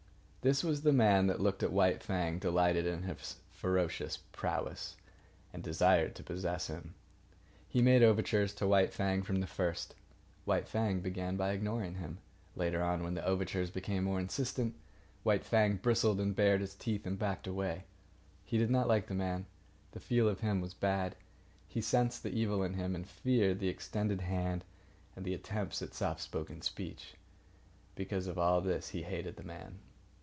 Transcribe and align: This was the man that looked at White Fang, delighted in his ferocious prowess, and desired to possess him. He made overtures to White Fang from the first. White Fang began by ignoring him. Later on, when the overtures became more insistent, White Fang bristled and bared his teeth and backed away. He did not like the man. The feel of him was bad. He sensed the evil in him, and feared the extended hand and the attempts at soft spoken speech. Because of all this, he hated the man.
This 0.43 0.63
was 0.63 0.81
the 0.81 0.91
man 0.91 1.27
that 1.27 1.39
looked 1.39 1.61
at 1.61 1.71
White 1.71 2.01
Fang, 2.01 2.39
delighted 2.39 2.87
in 2.87 3.03
his 3.03 3.35
ferocious 3.51 4.17
prowess, 4.31 4.95
and 5.53 5.61
desired 5.61 6.15
to 6.15 6.23
possess 6.23 6.65
him. 6.65 6.95
He 7.69 7.79
made 7.83 8.01
overtures 8.01 8.51
to 8.55 8.65
White 8.65 8.91
Fang 8.91 9.21
from 9.21 9.39
the 9.39 9.45
first. 9.45 9.93
White 10.45 10.67
Fang 10.67 10.99
began 11.01 11.35
by 11.37 11.51
ignoring 11.51 11.93
him. 11.93 12.17
Later 12.55 12.81
on, 12.81 13.03
when 13.03 13.13
the 13.13 13.23
overtures 13.23 13.69
became 13.69 14.03
more 14.05 14.19
insistent, 14.19 14.73
White 15.21 15.43
Fang 15.45 15.75
bristled 15.75 16.19
and 16.19 16.35
bared 16.35 16.61
his 16.61 16.73
teeth 16.73 17.05
and 17.05 17.19
backed 17.19 17.45
away. 17.45 17.83
He 18.43 18.57
did 18.57 18.71
not 18.71 18.87
like 18.87 19.05
the 19.05 19.13
man. 19.13 19.45
The 19.91 19.99
feel 19.99 20.27
of 20.27 20.39
him 20.39 20.59
was 20.59 20.73
bad. 20.73 21.15
He 21.67 21.81
sensed 21.81 22.23
the 22.23 22.31
evil 22.33 22.63
in 22.63 22.73
him, 22.73 22.95
and 22.95 23.07
feared 23.07 23.59
the 23.59 23.69
extended 23.69 24.21
hand 24.21 24.63
and 25.15 25.23
the 25.23 25.35
attempts 25.35 25.83
at 25.83 25.93
soft 25.93 26.21
spoken 26.21 26.63
speech. 26.63 27.13
Because 27.93 28.25
of 28.25 28.39
all 28.39 28.59
this, 28.59 28.89
he 28.89 29.03
hated 29.03 29.35
the 29.35 29.43
man. 29.43 29.77